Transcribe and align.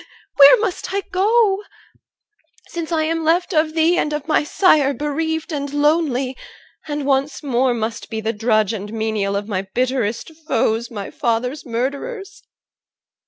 Where 0.37 0.57
must 0.57 0.91
I 0.95 1.01
go? 1.11 1.61
Since 2.69 2.91
I 2.91 3.03
am 3.03 3.23
left 3.23 3.53
of 3.53 3.75
thee 3.75 3.99
and 3.99 4.13
of 4.13 4.27
my 4.27 4.43
sire 4.43 4.95
Bereaved 4.95 5.51
and 5.51 5.71
lonely, 5.71 6.35
and 6.87 7.05
once 7.05 7.43
more 7.43 7.75
must 7.75 8.09
be 8.09 8.19
The 8.19 8.33
drudge 8.33 8.73
and 8.73 8.91
menial 8.91 9.35
of 9.35 9.47
my 9.47 9.61
bitterest 9.75 10.31
foes, 10.47 10.89
My 10.89 11.11
father's 11.11 11.67
murderers. 11.67 12.41